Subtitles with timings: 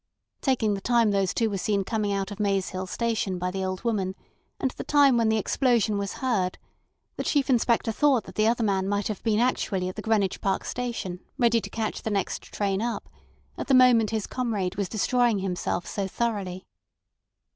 [0.41, 3.63] Taking the time those two were seen coming out of Maze Hill Station by the
[3.63, 4.15] old woman,
[4.59, 6.57] and the time when the explosion was heard,
[7.17, 10.41] the Chief Inspector thought that the other man might have been actually at the Greenwich
[10.41, 13.09] Park Station, ready to catch the next train up,
[13.59, 16.65] at the moment his comrade was destroying himself so thoroughly.